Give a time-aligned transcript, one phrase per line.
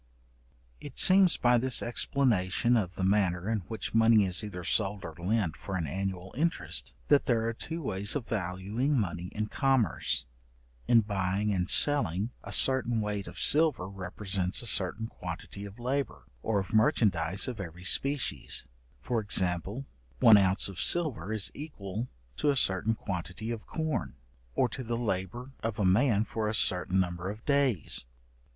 [0.79, 5.13] It seems by this explanation of the manner in which money is either sold or
[5.19, 10.25] lent for an annual interest, that there are two ways of valuing money in commerce.
[10.87, 16.23] In buying and selling, a certain weight of silver represents a certain quantity of labour,
[16.41, 18.67] or of merchandize of every species;
[19.03, 19.85] for example,
[20.19, 22.07] one ounce of silver is equal
[22.37, 24.15] to a certain quantity of corn,
[24.55, 28.05] or to the labour of a man for a certain number of days.